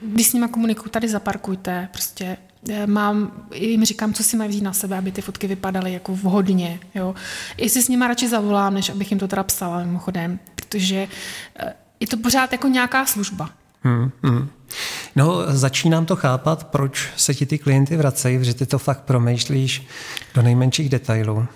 [0.00, 2.36] když s nima komunikuju, tady zaparkujte, prostě
[2.70, 6.14] eh, mám, jim říkám, co si mají vzít na sebe, aby ty fotky vypadaly jako
[6.14, 6.80] vhodně.
[6.94, 7.14] Jo.
[7.56, 11.08] Jestli s nimi radši zavolám, než abych jim to teda psala mimochodem, protože
[11.56, 13.50] eh, je to pořád jako nějaká služba.
[13.82, 14.48] Hmm, hmm.
[15.18, 19.86] No, začínám to chápat, proč se ti ty klienty vracejí, že ty to fakt promýšlíš
[20.34, 21.46] do nejmenších detailů.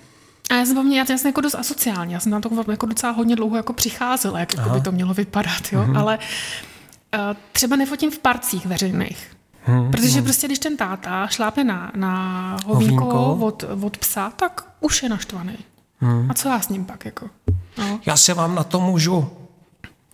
[0.51, 3.13] A já jsem po já jsem jako dost asociální, já jsem na to jako docela
[3.13, 5.81] hodně dlouho jako přicházela, jak jako by to mělo vypadat, jo?
[5.81, 5.99] Mm-hmm.
[5.99, 7.21] ale uh,
[7.53, 9.37] třeba nefotím v parcích veřejných.
[9.65, 10.25] Hmm, Protože hmm.
[10.25, 13.47] prostě, když ten táta šlápne na, na hovínko, hovínko.
[13.47, 15.59] Od, od psa, tak už je naštvaný.
[16.01, 16.31] Hmm.
[16.31, 17.05] A co já s ním pak?
[17.05, 17.31] Jako?
[17.79, 18.01] No.
[18.07, 19.31] Já se vám na to můžu.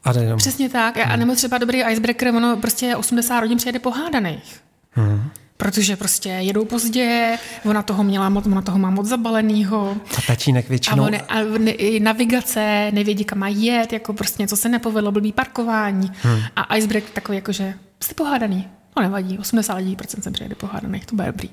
[0.09, 0.97] A Přesně tak.
[0.97, 1.13] Hmm.
[1.13, 4.61] A nebo třeba dobrý icebreaker, ono prostě 80 rodin přijede pohádaných.
[4.93, 9.97] Hmm protože prostě jedou pozdě, ona toho měla moc, ona toho má moc zabalenýho.
[10.19, 11.05] A tatínek většinou.
[11.05, 15.33] A, on, a ne, navigace, nevědí, kam má jet, jako prostě něco se nepovedlo, blbý
[15.33, 16.13] parkování.
[16.23, 16.41] Hmm.
[16.57, 18.69] A icebreak takový jako, že jste pohádaný.
[18.97, 21.51] No nevadí, 80 lidí procent jsem přijede pohádaných, to bude dobrý.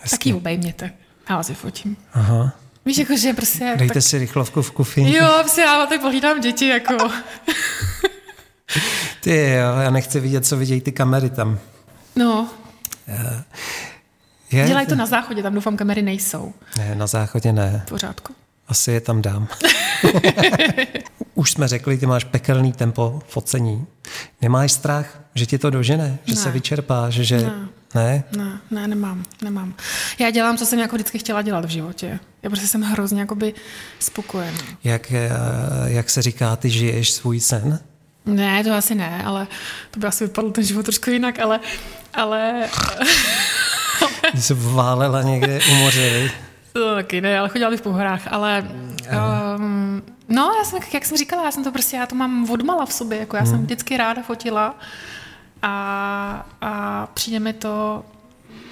[0.00, 0.16] Hezky.
[0.16, 0.92] Tak ji obejměte.
[1.30, 1.96] Já vás je fotím.
[2.12, 2.52] Aha.
[2.86, 3.74] Víš, jako, že prostě...
[3.78, 4.02] Dejte tak...
[4.02, 5.16] si rychlovku v kuchyni.
[5.16, 6.94] Jo, si já tady pohlídám děti, jako...
[9.20, 11.58] Ty jo, já nechci vidět, co vidějí ty kamery tam.
[12.16, 12.48] No,
[14.52, 16.54] je, Dělají to na záchodě, tam doufám kamery nejsou.
[16.78, 17.82] Ne, na záchodě ne.
[17.86, 18.34] V pořádku.
[18.68, 19.48] Asi je tam dám.
[21.34, 23.86] Už jsme řekli, ty máš pekelný tempo focení.
[24.40, 26.40] Nemáš strach, že ti to dožene, že ne.
[26.40, 27.36] se vyčerpá, že...
[27.36, 27.68] Ne.
[27.96, 28.24] Ne?
[28.36, 29.74] Ne, ne, nemám, nemám.
[30.18, 32.18] Já dělám, co jsem jako vždycky chtěla dělat v životě.
[32.42, 33.54] Já prostě jsem hrozně jakoby
[33.98, 34.58] spokojená.
[34.84, 35.30] Jak, eh,
[35.86, 37.78] jak se říká, ty žiješ svůj sen?
[38.26, 39.46] Ne, to asi ne, ale
[39.90, 41.60] to by asi vypadlo ten život trošku jinak, ale...
[42.14, 42.68] ale...
[44.32, 46.30] Ty se válela někde u moře,
[46.72, 48.68] To taky ne, ale chodila bych po horách, ale...
[49.56, 52.86] Um, no, já jsem, jak jsem říkala, já jsem to prostě, já to mám odmala
[52.86, 53.52] v sobě, jako já hmm.
[53.52, 54.74] jsem vždycky ráda fotila
[55.62, 58.04] a, a přijde mi to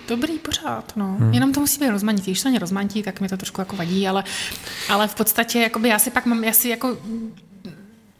[0.08, 1.16] dobrý pořád, no.
[1.20, 1.32] Hmm.
[1.32, 2.30] Jenom to musí být rozmanitý.
[2.30, 4.24] Když to není rozmanitý, tak mi to trošku jako vadí, ale,
[4.88, 6.96] ale v podstatě, jakoby já si pak mám, já si jako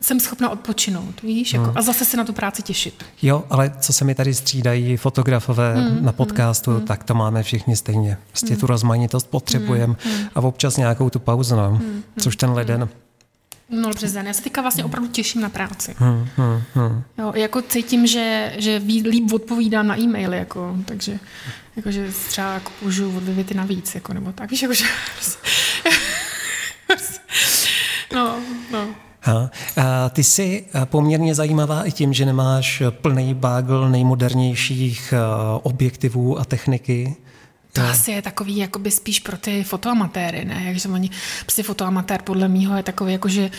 [0.04, 1.78] jsem schopna odpočinout, víš, jako, hmm.
[1.78, 3.04] a zase se na tu práci těšit.
[3.22, 5.84] Jo, ale co se mi tady střídají fotografové hmm.
[5.84, 6.86] na hmm, podcastu, hmm.
[6.86, 8.18] tak to máme všichni stejně.
[8.30, 8.60] Prostě hmm.
[8.60, 10.14] tu rozmanitost potřebujeme hmm.
[10.16, 10.28] hmm.
[10.34, 12.02] a občas nějakou tu pauzu, no, hmm.
[12.18, 12.88] což ten leden.
[13.74, 14.26] No březen.
[14.26, 15.94] Já se teďka vlastně opravdu těším na práci.
[15.98, 17.02] Hmm, hmm, hmm.
[17.18, 21.18] Jo, jako cítím, že, že líp odpovídám na e-maily, jako, takže
[21.76, 24.84] jako, že třeba jako použiju o dvě věty navíc, jako, nebo tak, víš, jako, že...
[28.14, 28.36] no,
[28.72, 28.88] no.
[29.20, 29.50] Ha.
[29.76, 35.14] A ty jsi poměrně zajímavá i tím, že nemáš plný bágl nejmodernějších
[35.62, 37.16] objektivů a techniky.
[37.74, 40.62] To asi je takový jakoby spíš pro ty fotoamatéry, ne?
[40.66, 41.10] Jakže oni,
[41.40, 43.50] prostě fotoamatér podle mýho je takový jako, že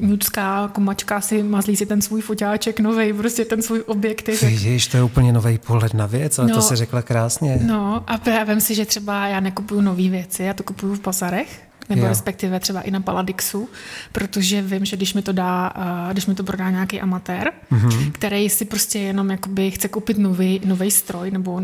[0.00, 4.42] nudská komačka si mazlí si ten svůj foťáček nový, prostě ten svůj objektiv.
[4.42, 7.58] Vidíš, to je úplně nový pohled na věc, ale no, to se řekla krásně.
[7.62, 11.67] No a právě si, že třeba já nekupuju nové věci, já to kupuju v bazarech,
[11.88, 12.08] nebo jo.
[12.08, 13.68] respektive třeba i na Paladixu,
[14.12, 15.72] protože vím, že když mi to dá,
[16.12, 18.12] když mi to prodá nějaký amatér, mm-hmm.
[18.12, 21.62] který si prostě jenom jakoby chce koupit nový, nový stroj nebo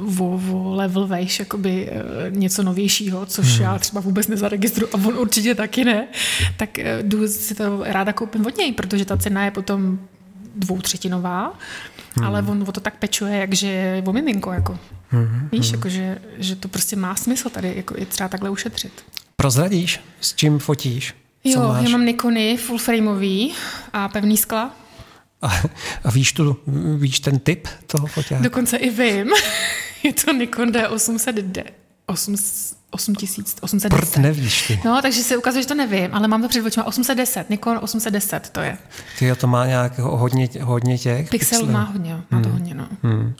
[0.00, 3.62] vo, vo level vejš, jakoby e, něco novějšího, což mm-hmm.
[3.62, 6.08] já třeba vůbec nezaregistruju a on určitě taky ne,
[6.56, 9.98] tak e, jdu si to ráda koupím od něj, protože ta cena je potom
[10.56, 11.58] dvoutřetinová,
[12.16, 12.26] hmm.
[12.26, 14.78] ale on o to tak pečuje, jakže je o miminko, jako.
[15.08, 15.48] Hmm.
[15.52, 15.74] Víš, hmm.
[15.74, 18.92] jako, že, že to prostě má smysl tady, jako je třeba takhle ušetřit.
[19.36, 21.14] Prozradíš, s čím fotíš?
[21.42, 21.84] Co jo, máš?
[21.84, 23.54] já mám Nikony full frameový
[23.92, 24.76] a pevný skla.
[25.42, 25.48] A,
[26.04, 26.56] a víš, tu,
[26.96, 28.42] víš ten typ toho foťáku?
[28.42, 29.30] Dokonce i vím.
[30.02, 31.64] je to Nikon D800D.
[32.06, 33.88] 800, 8810.
[33.88, 34.80] Prd nevíš ty.
[34.84, 38.48] No, takže se ukazuje, že to nevím, ale mám to před očima 810, Nikon 810
[38.50, 38.78] to je.
[39.18, 41.30] Ty to má nějak hodně, hodně těch?
[41.30, 41.72] Pixel pixelů.
[41.72, 42.42] má hodně, má hmm.
[42.42, 42.88] to hodně, no.
[43.02, 43.20] Hmm.
[43.20, 43.32] Uh,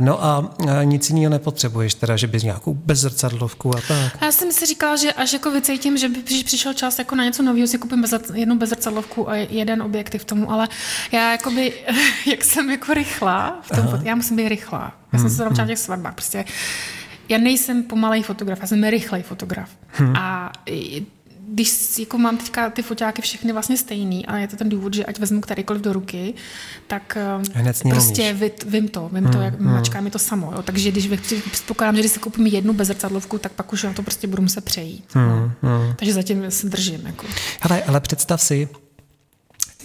[0.00, 0.54] no a
[0.84, 4.22] nic jiného nepotřebuješ, teda, že bys nějakou bezrcadlovku a tak?
[4.22, 7.42] Já jsem si říkala, že až jako vycítím, že by přišel čas jako na něco
[7.42, 10.68] nového, si koupím bez, jednu bezrcadlovku a jeden objektiv tomu, ale
[11.12, 11.72] já jakoby,
[12.26, 14.92] jak jsem jako rychlá, v tom, já musím být rychlá.
[15.12, 16.44] Já jsem se tam těch svatbách, prostě
[17.28, 19.70] já nejsem pomalej fotograf, já jsem rychlej fotograf.
[19.92, 20.16] Hmm.
[20.16, 20.52] A
[21.48, 25.04] když jako mám teďka ty foťáky všechny vlastně stejný a je to ten důvod, že
[25.04, 26.34] ať vezmu kterýkoliv do ruky,
[26.86, 29.72] tak eh, Hned prostě vím, vím to, vím hmm, to, jak hmm.
[29.72, 30.52] mačká mi to samo.
[30.56, 30.62] Jo.
[30.62, 31.10] Takže když
[31.50, 34.64] předpokládám, že když si koupím jednu bezrcadlovku, tak pak už na to prostě budu muset
[34.64, 35.04] přejít.
[35.12, 35.94] Hmm, hmm.
[35.96, 37.06] Takže zatím se držím.
[37.06, 37.26] Jako.
[37.60, 38.68] Hele, ale představ si,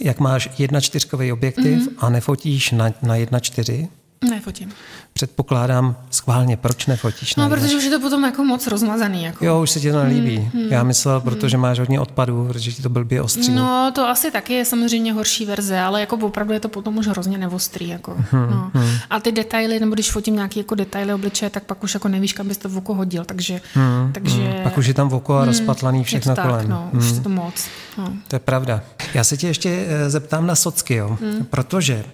[0.00, 1.94] jak máš jedna čtyřkový objektiv mm-hmm.
[1.98, 3.88] a nefotíš na, na jedna čtyři,
[4.30, 4.72] Nefotím.
[5.12, 7.36] Předpokládám schválně, proč nefotíš?
[7.36, 9.24] No, protože už je to potom jako moc rozmazaný.
[9.24, 9.44] Jako.
[9.44, 10.36] Jo, už se ti to nelíbí.
[10.36, 13.52] Hmm, hmm, Já myslel, protože máš hodně odpadů, protože ti to blbě ostří.
[13.52, 17.06] No, to asi taky je samozřejmě horší verze, ale jako opravdu je to potom už
[17.06, 17.88] hrozně nevostrý.
[17.88, 18.14] Jako.
[18.30, 18.70] Hmm, no.
[18.74, 18.90] hmm.
[19.10, 22.32] A ty detaily, nebo když fotím nějaký jako detaily obličeje, tak pak už jako nevíš,
[22.32, 23.24] kam bys to v oko hodil.
[23.24, 24.42] Takže, hmm, takže...
[24.42, 24.62] Hmm.
[24.62, 26.68] Pak už je tam v oko a hmm, rozpatlaný všechno tak, kolem.
[26.68, 27.02] No, hmm.
[27.02, 27.68] už je to moc.
[27.98, 28.12] No.
[28.28, 28.80] To je pravda.
[29.14, 31.18] Já se tě ještě eh, zeptám na socky, jo?
[31.20, 31.46] Hmm.
[31.50, 32.04] protože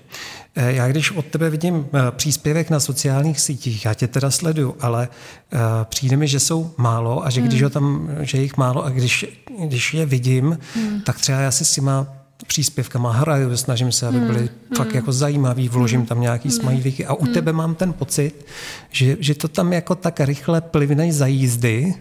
[0.56, 5.08] já když od tebe vidím eh, příspěvek na sociálních sítích, já tě teda sleduju, ale
[5.52, 7.64] eh, přijde mi, že jsou málo a že když hmm.
[7.64, 9.26] ho tam, že je jich málo a když,
[9.64, 11.00] když je vidím, hmm.
[11.00, 12.06] tak třeba já si s těma
[12.46, 14.76] příspěvkama hraju, snažím se, aby byly hmm.
[14.76, 14.96] fakt hmm.
[14.96, 16.58] jako zajímavý, vložím tam nějaký hmm.
[16.58, 17.34] smajlíky a u hmm.
[17.34, 18.46] tebe mám ten pocit,
[18.90, 21.94] že, že to tam jako tak rychle plivne za jízdy.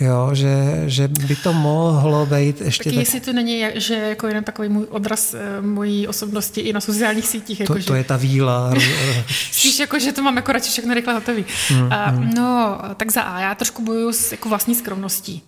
[0.00, 2.84] Jo, že, že by to mohlo být ještě...
[2.84, 3.00] Taky tak...
[3.00, 7.28] jestli to není, že jako jeden takový můj odraz e, mojí osobnosti i na sociálních
[7.28, 7.58] sítích.
[7.58, 7.98] To, jako, to že...
[7.98, 8.72] je ta víla.
[9.52, 11.44] Spíš jako, že to mám jako radši všechno rychle hotový.
[11.70, 12.30] Mm, a, mm.
[12.34, 15.42] No, tak za A, já trošku bojuju s jako vlastní skromností.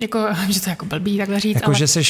[0.00, 1.78] Jako, že to je jako blbý takhle říct, Jako, ale...
[1.78, 2.02] že jsi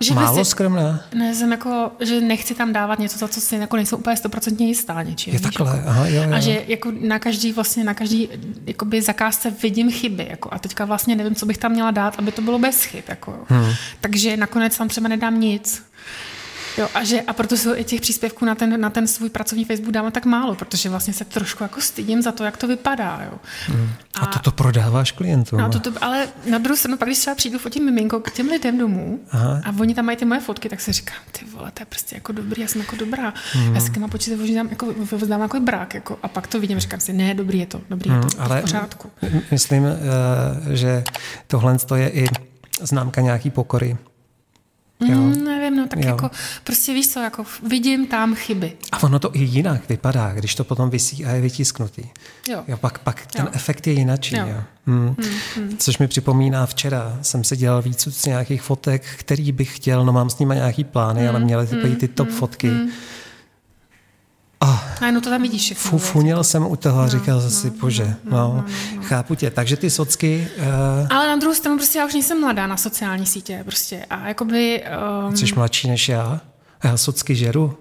[0.00, 1.00] že Málo vlastně, skromná?
[1.14, 4.66] Ne, jsem jako, že nechci tam dávat něco, za co si jako nejsou úplně stoprocentně
[4.66, 5.34] jistá něčím.
[5.34, 6.34] Je takhle, jako, aha, jo, jo.
[6.34, 8.28] A že jako na každý vlastně, na každý
[8.66, 12.32] jakoby zakázce vidím chyby, jako, a teďka vlastně nevím, co bych tam měla dát, aby
[12.32, 13.44] to bylo bez chyb, jako.
[13.48, 13.72] Hmm.
[14.00, 15.82] Takže nakonec tam třeba nedám nic.
[16.78, 19.92] Jo, a, že, a proto se těch příspěvků na ten, na ten svůj pracovní Facebook
[19.92, 23.20] dávám tak málo, protože vlastně se trošku jako stydím za to, jak to vypadá.
[23.24, 23.38] Jo.
[23.66, 23.88] Hmm.
[24.14, 25.60] A, a to prodáváš klientům.
[25.60, 28.78] No, to, ale na druhou stranu, pak když třeba přijdu fotím miminko k těm lidem
[28.78, 29.60] domů Aha.
[29.64, 32.16] a oni tam mají ty moje fotky, tak si říkám, ty vole, to je prostě
[32.16, 33.34] jako dobrý, já jsem jako dobrá.
[33.52, 33.74] Hmm.
[33.74, 34.94] Já si těma počítačem dám jako,
[35.26, 38.10] dám jako brák, jako, a pak to vidím, říkám si, ne, dobrý je to, dobrý
[38.10, 39.10] je to, hmm, ale v pořádku.
[39.50, 41.04] Myslím, eh, že
[41.46, 42.26] tohle je i
[42.80, 43.96] známka nějaký pokory
[45.00, 45.16] Jo.
[45.16, 46.08] Mm, nevím, no tak jo.
[46.08, 46.30] jako
[46.64, 48.72] prostě víš co, jako vidím tam chyby.
[48.92, 52.02] A ono to i jinak vypadá, když to potom vysí a je vytisknutý.
[52.48, 52.64] Jo.
[52.68, 53.50] jo pak, pak ten jo.
[53.54, 54.36] efekt je jinačí.
[54.36, 54.46] Jo.
[54.46, 54.62] Jo.
[54.86, 55.14] Hmm.
[55.18, 55.76] Hmm, hmm.
[55.78, 60.12] Což mi připomíná včera, jsem se dělal víc z nějakých fotek, který bych chtěl, no
[60.12, 61.28] mám s nimi nějaký plány, hmm.
[61.28, 62.36] ale měly ty, ty top hmm.
[62.36, 62.68] fotky.
[62.68, 62.90] Hmm
[64.58, 65.90] Oh, a no to tam vidíš všechno.
[65.90, 68.64] Fu, funěl jsem u toho a no, říkal no, si, no, bože, no, no, no,
[68.96, 69.50] no, chápu tě.
[69.50, 70.48] Takže ty socky...
[70.58, 71.06] Uh...
[71.10, 74.84] Ale na druhou stranu prostě já už nejsem mladá na sociální sítě prostě a jakoby...
[75.28, 75.36] Um...
[75.36, 76.40] Jsi mladší než já?
[76.84, 77.78] Já socky žeru?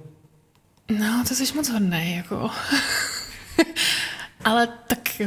[0.99, 2.49] No, to jsi moc hodnej, jako.
[4.45, 5.21] Ale tak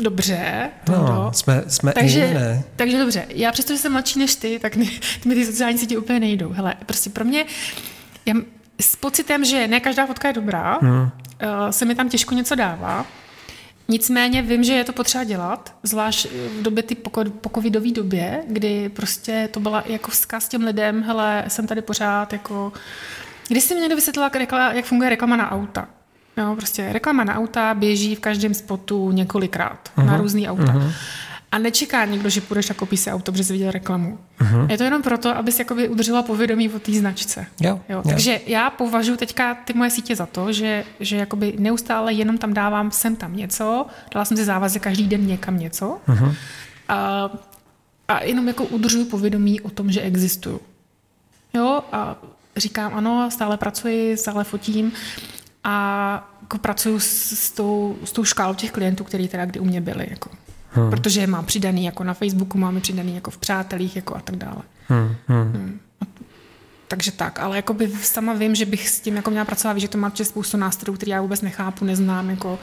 [0.00, 0.70] Dobře.
[0.88, 2.64] No, jsme, jsme takže, jiné.
[2.76, 3.26] takže dobře.
[3.28, 6.48] Já přesto, že jsem mladší než ty, tak mi, mi ty sociální sítě úplně nejdou.
[6.52, 7.44] Hele, prostě pro mě,
[8.26, 8.34] já,
[8.80, 11.10] s pocitem, že ne každá fotka je dobrá, hmm.
[11.70, 13.06] se mi tam těžko něco dává.
[13.88, 16.26] Nicméně vím, že je to potřeba dělat, zvlášť
[16.58, 21.44] v době ty po covidové době, kdy prostě to byla jako vzkaz těm lidem, hele,
[21.48, 22.72] jsem tady pořád, jako...
[23.48, 24.30] Když si mě někdo vysvětlila,
[24.72, 25.88] jak funguje reklama na auta.
[26.36, 30.04] Jo, prostě reklama na auta běží v každém spotu několikrát uh-huh.
[30.04, 30.20] na mhm.
[30.20, 30.62] různý auta.
[30.62, 30.92] Uh-huh.
[31.52, 34.18] A nečeká někdo, že půjdeš a koupíš si auto, protože jsi viděl reklamu.
[34.40, 34.70] Uh-huh.
[34.70, 37.46] Je to jenom proto, abys jakoby udržela povědomí o té značce.
[37.60, 38.02] Jo, jo.
[38.08, 42.54] Takže já považuji teďka ty moje sítě za to, že, že jakoby neustále jenom tam
[42.54, 46.34] dávám sem tam něco, dala jsem si závazek každý den někam něco uh-huh.
[46.88, 47.30] a,
[48.08, 50.60] a jenom jako udržuju povědomí o tom, že existuju.
[51.54, 52.16] Jo, a
[52.56, 54.92] říkám ano, stále pracuji, stále fotím
[55.64, 59.64] a jako pracuji s, s, tou, s tou škálou těch klientů, kteří teda kdy u
[59.64, 60.06] mě byli.
[60.10, 60.30] Jako.
[60.72, 60.90] Hmm.
[60.90, 64.36] Protože je mám přidaný jako na Facebooku, máme přidaný jako v přátelích jako a tak
[64.36, 64.62] dále.
[64.88, 65.16] Hmm.
[65.28, 65.52] Hmm.
[65.52, 65.80] Hmm.
[66.88, 69.88] Takže tak, ale jako by sama vím, že bych s tím jako měla pracovat, že
[69.88, 72.30] to má spoustu nástrojů, který já vůbec nechápu, neznám.
[72.30, 72.58] Jako...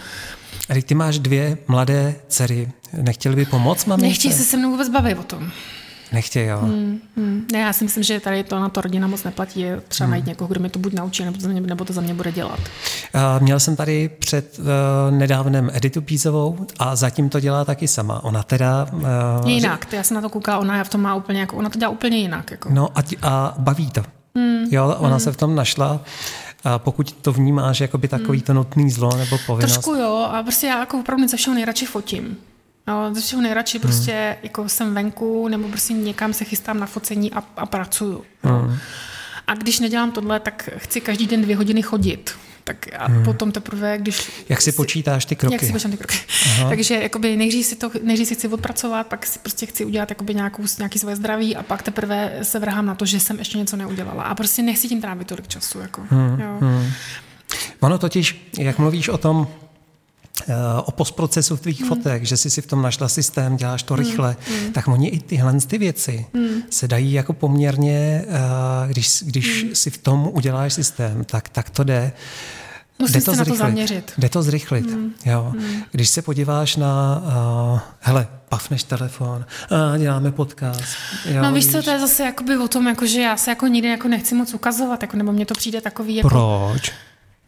[0.69, 4.07] A ty máš dvě mladé dcery, nechtěli by pomoct mamince?
[4.07, 5.51] Nechtějí se se mnou vůbec bavit o tom.
[6.11, 6.59] Nechtějí, jo.
[6.59, 7.47] Hmm, hmm.
[7.51, 9.59] Ne, já si myslím, že tady to na to rodina moc neplatí.
[9.59, 10.11] Je třeba hmm.
[10.11, 12.13] najít někoho, kdo mi to buď naučí, nebo to za mě, nebo to za mě
[12.13, 12.59] bude dělat.
[12.59, 14.65] Uh, měl jsem tady před uh,
[15.17, 18.23] nedávnem Editu Pízovou a zatím to dělá taky sama.
[18.23, 18.87] Ona teda...
[18.93, 19.97] Uh, jinak, že...
[19.97, 22.17] já jsem na to koukala, ona v tom má úplně jako, ona to dělá úplně
[22.17, 22.51] jinak.
[22.51, 22.69] Jako.
[22.71, 24.03] No a, a baví to.
[24.35, 24.65] Hmm.
[24.71, 25.19] Jo, ona hmm.
[25.19, 25.99] se v tom našla.
[26.63, 28.45] A pokud to vnímáš jako by takový hmm.
[28.45, 29.73] to nutný zlo nebo povinnost.
[29.73, 32.37] Trošku jo, a prostě já jako opravdu ze všeho nejradši fotím.
[32.87, 33.81] No, ze všeho nejradši hmm.
[33.81, 38.23] prostě jako jsem venku nebo prostě někam se chystám na focení a, a pracuju.
[38.43, 38.77] Hmm.
[39.47, 42.31] A když nedělám tohle, tak chci každý den dvě hodiny chodit.
[42.63, 43.23] Tak a hmm.
[43.23, 44.31] potom teprve, když...
[44.49, 45.55] Jak si počítáš ty kroky?
[45.55, 46.17] Jak si počítám ty kroky.
[46.45, 46.69] Aha.
[46.69, 50.35] Takže jakoby nejdřív si, to, nejdřív si chci odpracovat, pak si prostě chci udělat jakoby
[50.35, 53.77] nějakou, nějaký svoje zdraví a pak teprve se vrhám na to, že jsem ještě něco
[53.77, 54.23] neudělala.
[54.23, 55.79] A prostě nechci tím trávit tolik času.
[55.79, 56.39] Jako, hmm.
[56.41, 56.57] Jo.
[56.61, 56.91] Hmm.
[57.79, 59.47] Ono totiž, jak mluvíš o tom,
[60.85, 61.89] o postprocesu tvých hmm.
[61.89, 64.05] fotek, že jsi si v tom našla systém, děláš to hmm.
[64.05, 64.73] rychle, hmm.
[64.73, 66.61] tak oni i tyhle ty věci hmm.
[66.69, 69.75] se dají jako poměrně, eh, když, když hmm.
[69.75, 72.11] si v tom uděláš systém, tak, tak to jde
[72.99, 73.57] Musím Jde se na to zrychlit.
[73.57, 74.13] zaměřit.
[74.17, 75.13] Jde to zrychlit, Hmm.
[75.25, 75.53] jo.
[75.91, 77.21] Když se podíváš na,
[77.73, 79.45] uh, hele, pafneš telefon,
[79.93, 80.83] a děláme podcast.
[81.25, 83.67] Jo, No víš co, to je zase jakoby o tom, jako, že já se jako
[83.67, 86.29] nikdy jako nechci moc ukazovat, jako, nebo mně to přijde takový jako...
[86.29, 86.91] Proč?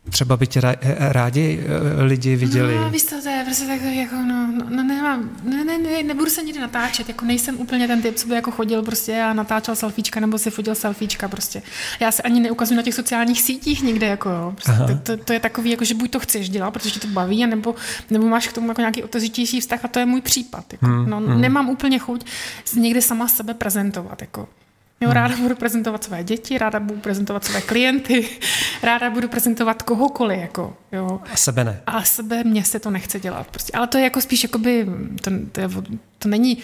[0.10, 1.64] Třeba by tě ra- rádi
[2.00, 2.76] eh, lidi viděli.
[2.76, 6.04] No, víš co, to je prostě tak jako, no, no, no nemám, ne, ne, ne,
[6.04, 9.34] nebudu se nikdy natáčet, jako nejsem úplně ten typ, co by jako chodil prostě a
[9.34, 11.62] natáčel selfiečka nebo si fotil selfiečka prostě.
[12.00, 14.52] Já se ani neukazuju na těch sociálních sítích nikde, jako jo.
[14.56, 14.88] Prostě Aha.
[14.88, 17.46] to, to, to, je takový, jako, že buď to chceš dělat, protože tě to baví,
[17.46, 17.76] nebo,
[18.10, 20.66] nebo máš k tomu jako nějaký otevřitější vztah a to je můj případ.
[20.72, 20.86] Jako.
[20.86, 22.26] Hmm, no, nemám úplně chuť
[22.76, 24.48] někde sama sebe prezentovat, jako.
[25.02, 28.30] Jo, ráda budu prezentovat své děti, ráda budu prezentovat své klienty,
[28.84, 31.22] ráda budu prezentovat kohokoliv, jako, jo.
[31.34, 31.82] A sebe ne.
[31.88, 33.48] A sebe mě se to nechce dělat.
[33.48, 33.72] Prostě.
[33.72, 34.88] Ale to je jako spíš, jakoby,
[35.22, 35.70] to, to, je,
[36.20, 36.58] to není,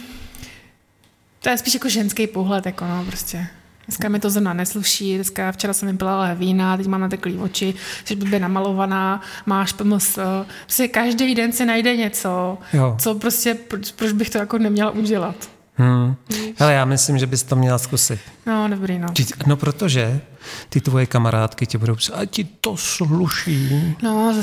[1.40, 3.48] to je spíš jako ženský pohled, jako no, prostě.
[3.88, 7.74] Dneska mi to zrovna nesluší, dneska včera jsem vypila vína, teď mám nateklý oči,
[8.06, 10.20] jsi blbě namalovaná, máš PMS.
[10.64, 12.96] Prostě každý den se najde něco, Jo.
[13.00, 15.50] co prostě, proč, proč bych to jako neměla udělat.
[15.78, 16.16] Hmm.
[16.58, 18.20] Hele, já myslím, že bys to měla zkusit.
[18.46, 19.08] No, dobrý, no.
[19.08, 20.22] Vždyť- No protože
[20.70, 23.96] ty tvoje kamarádky ti budou psát, a ti to sluší.
[24.04, 24.34] No,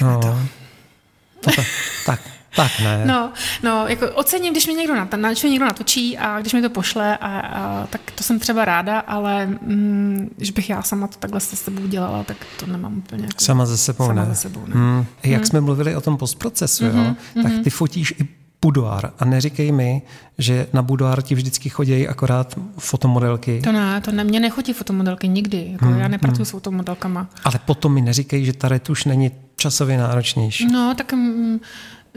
[0.00, 0.20] No.
[0.20, 1.66] To tak,
[2.06, 2.20] tak,
[2.56, 3.02] tak ne.
[3.06, 6.52] No, no, jako ocením, když mi někdo, nat- na, když mi někdo natočí a když
[6.52, 10.82] mi to pošle, a, a, tak to jsem třeba ráda, ale mm, že bych já
[10.82, 13.22] sama to takhle se sebou dělala, tak to nemám úplně.
[13.24, 14.26] Jako, Sama ze sebou sama ne.
[14.28, 14.74] ze sebou ne.
[14.74, 15.06] Hmm.
[15.22, 18.28] Jak jsme mluvili o tom postprocesu, jo, tak ty fotíš i
[18.64, 20.02] budoár a neříkej mi,
[20.38, 25.28] že na budoár ti vždycky chodí akorát fotomodelky, To ne, to ne, mě nechodí fotomodelky
[25.28, 27.26] nikdy, jako já nepracuji s fotomodelkama.
[27.44, 30.66] ale potom mi neříkej, že ta retuš není časově náročnější.
[30.72, 31.60] No, tak mm,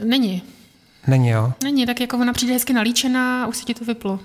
[0.04, 0.42] není.
[1.06, 1.52] Není, jo?
[1.64, 4.20] Není, tak jako ona přijde hezky nalíčená a už se ti to vyplo.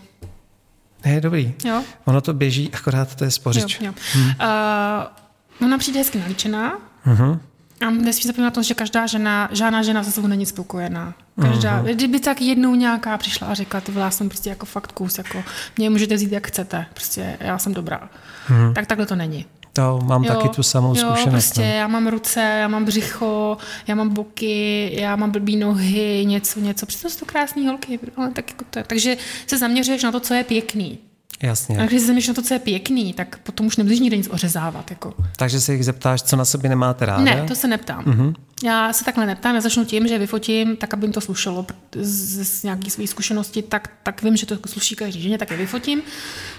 [1.05, 1.53] Je dobrý.
[1.65, 1.83] Jo?
[2.05, 3.79] Ono to běží, akorát to je Jo, spořič.
[3.81, 3.93] jo.
[4.13, 4.25] Hmm.
[4.25, 6.73] Uh, ona přijde hezky nalíčená,
[7.05, 7.39] Mhm.
[7.88, 11.13] A nesmí zapomínat na to, že každá žena, žádná žena se sebou není spokojená.
[11.41, 11.96] Každá, uh-huh.
[11.96, 15.43] kdyby tak jednou nějaká přišla a řekla, ty vole, jsem prostě jako fakt kus, jako
[15.78, 18.10] mě můžete vzít jak chcete, prostě já jsem dobrá.
[18.50, 18.74] Uh-huh.
[18.74, 19.46] Tak takhle to není.
[19.74, 21.32] To mám taky tu samou jo, zkušenost.
[21.32, 21.67] prostě no.
[21.67, 26.86] já mám ruce, já mám břicho, já mám boky, já mám blbý nohy, něco, něco.
[26.86, 28.80] Přitom jsou to krásné holky, ale tak jako to.
[28.84, 29.17] Takže
[29.48, 31.00] se zaměřuješ na to, co je pěkný.
[31.43, 31.79] Jasně.
[31.79, 34.29] A když se zaměříš na to, co je pěkný, tak potom už nemusíš nikde nic
[34.32, 34.89] ořezávat.
[34.89, 35.13] Jako.
[35.36, 37.23] Takže se jich zeptáš, co na sobě nemáte ráda?
[37.23, 38.06] Ne, to se neptám.
[38.06, 38.34] Mm-hmm.
[38.63, 42.43] Já se takhle neptám, já začnu tím, že vyfotím, tak aby jim to slušelo z,
[42.43, 46.01] z nějaké své zkušenosti, tak, tak vím, že to sluší každý ženě, tak je vyfotím,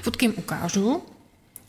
[0.03, 1.03] fotky jim ukážu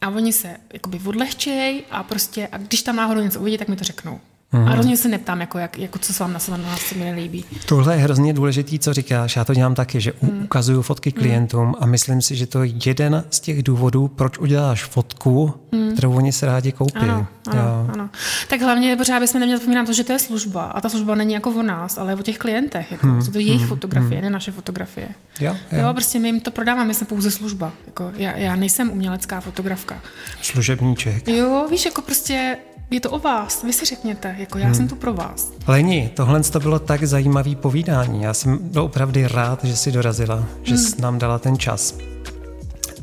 [0.02, 3.76] a oni se jakoby odlehčej a prostě, a když tam náhodou něco uvidí, tak mi
[3.76, 4.20] to řeknou.
[4.56, 4.70] Mm-hmm.
[4.72, 7.04] A rozhodně se neptám, jako, jak, jako co se vám na sebe na se mi
[7.06, 7.46] nelíbí.
[7.66, 9.36] Tohle je hrozně důležitý, co říkáš.
[9.36, 10.44] Já to dělám taky, že Hmm.
[10.44, 14.84] ukazuju fotky klientům a myslím si, že to je jeden z těch důvodů, proč uděláš
[14.84, 15.54] fotku,
[15.94, 16.94] kterou oni se rádi koupí.
[16.96, 17.90] Ano, ano, Jo.
[17.94, 18.10] ano.
[18.50, 20.64] Tak hlavně pořád bychom neměli zapomínat to, že to je služba.
[20.64, 22.92] A ta služba není jako o nás, ale o těch klientech.
[22.92, 23.08] Jako.
[23.08, 23.22] Hmm.
[23.22, 25.08] Jsou to jejich fotografie, ne naše fotografie.
[25.40, 25.94] Jo, Jo, jo.
[25.94, 27.72] prostě my jim to prodáváme, my jsme pouze služba.
[27.86, 30.02] Jako, já, já nejsem umělecká fotografka.
[30.42, 31.28] Služebníček.
[31.28, 32.58] Jo, víš, jako prostě
[32.92, 34.76] je to o vás, vy si řekněte, jako já hmm.
[34.76, 35.52] jsem tu pro vás.
[35.68, 38.24] Leni, tohle to bylo tak zajímavý povídání.
[38.24, 41.96] Já jsem byl opravdu rád, že jsi dorazila, že jsi nám dala ten čas.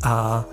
[0.02, 0.44] A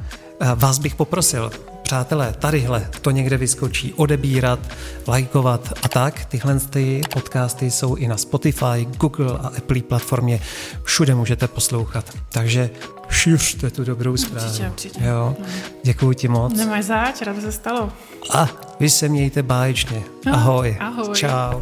[0.56, 1.52] vás bych poprosil,
[1.89, 4.60] přátelé, tadyhle to někde vyskočí, odebírat,
[5.08, 6.25] lajkovat a tak.
[6.25, 10.39] Tyhle ty podcasty jsou i na Spotify, Google a Apple platformě.
[10.84, 12.06] Všude můžete poslouchat.
[12.30, 12.69] Takže
[13.10, 14.47] šiřte tu dobrou zprávu.
[14.47, 14.99] Určitě, určitě.
[15.04, 15.36] Jo.
[15.84, 16.58] Děkuji ti moc.
[16.58, 17.91] Nemáš zač, rád se stalo.
[18.34, 18.49] A
[18.80, 20.04] vy se mějte báječně.
[20.32, 20.78] Ahoj.
[20.80, 21.15] ahoj.
[21.15, 21.62] Čau.